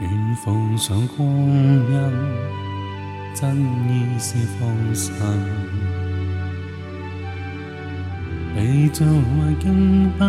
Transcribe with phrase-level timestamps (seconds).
[0.00, 1.86] 愿奉上光阴，
[3.34, 5.12] 真意是奉神。
[8.54, 10.26] 被造为敬拜，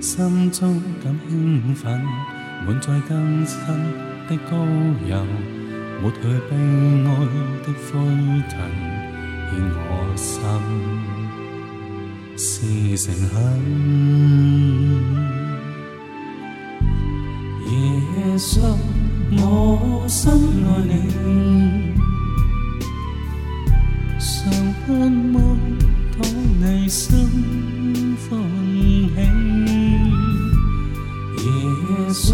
[0.00, 2.02] 心中感兴奋，
[2.66, 3.56] 满载更新
[4.28, 4.56] 的高
[5.06, 5.24] 油，
[6.02, 6.18] 抹去
[6.50, 6.56] 悲
[7.06, 7.08] 哀
[7.64, 7.92] 的灰
[8.48, 8.52] 尘，
[9.48, 10.36] 献我心
[12.36, 13.36] 是诚恳。
[18.38, 18.60] 耶稣，
[19.32, 20.92] 我深爱你，
[24.20, 24.24] 常
[24.86, 24.86] 盼
[25.32, 25.58] 望
[26.12, 26.22] 讨
[26.60, 27.02] 你心
[28.30, 28.38] 欢
[28.78, 29.18] 喜。
[31.42, 31.46] 耶
[32.12, 32.30] 稣，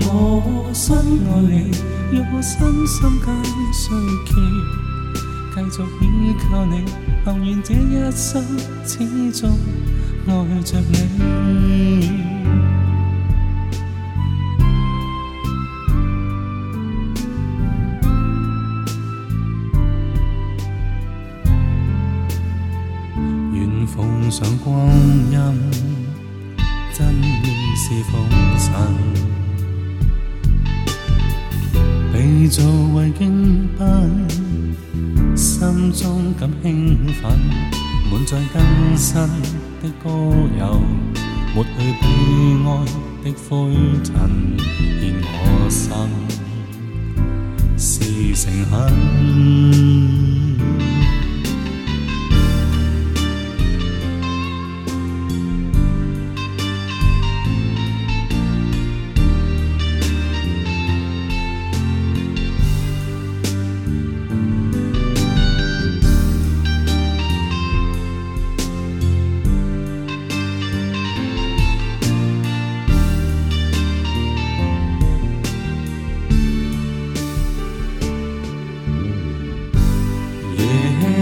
[0.00, 1.70] 我深爱你，
[2.10, 2.58] 让我身
[2.88, 3.26] 心皆
[3.72, 3.86] 衰
[4.26, 4.34] 竭，
[5.54, 6.74] 继续依靠你，
[7.24, 8.44] 但愿这一生
[8.84, 8.98] 始
[9.30, 9.56] 终
[10.26, 12.29] 爱着你。
[23.94, 24.88] 奉上光
[25.30, 25.34] 阴，
[26.92, 28.12] 真意是奉
[28.56, 28.72] 神，
[32.12, 32.62] 被造
[32.94, 33.84] 为敬拜，
[35.36, 37.38] 心中感兴奋，
[38.10, 39.14] 满载更新
[39.82, 40.08] 的歌
[40.58, 40.80] 谣，
[41.54, 42.06] 抹去悲
[42.64, 42.68] 哀
[43.24, 43.50] 的灰
[44.04, 44.12] 尘，
[45.00, 45.90] 献我心
[47.76, 50.19] 是诚恳。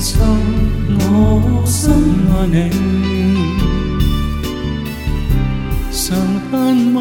[0.00, 0.16] 耶稣，
[0.98, 1.92] 我深
[2.32, 2.56] 爱你，
[5.92, 6.16] 常
[6.50, 6.54] 盼
[6.94, 6.98] 望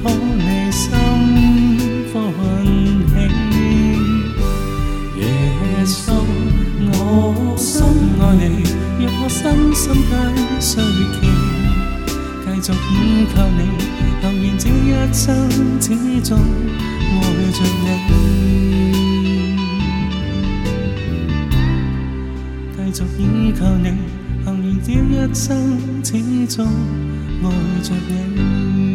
[0.00, 0.04] 讨
[0.38, 0.86] 你心
[2.14, 2.22] 欢
[3.08, 3.12] 喜。
[5.18, 5.20] 耶
[5.84, 6.14] 稣，
[6.92, 7.66] 我深
[8.20, 8.40] 爱你，
[9.00, 9.40] 让我身
[9.74, 10.10] 心皆
[10.60, 10.70] 衰
[11.18, 11.26] 竭，
[12.46, 13.60] 继续依靠你，
[14.22, 15.50] 但愿这一生
[15.80, 15.88] 始
[16.22, 18.61] 终爱着你。
[22.90, 23.94] 继续依靠你，
[24.44, 26.66] 但愿这一生始终
[27.44, 27.46] 爱
[27.82, 28.91] 着你。